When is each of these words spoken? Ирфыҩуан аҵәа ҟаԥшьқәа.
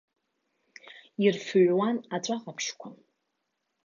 Ирфыҩуан 1.25 1.97
аҵәа 2.15 2.35
ҟаԥшьқәа. 2.43 2.89